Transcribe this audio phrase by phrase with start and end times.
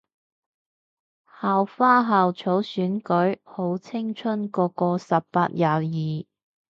[1.39, 3.37] 校花校草選舉？
[3.43, 6.25] 好青春個個十八廿二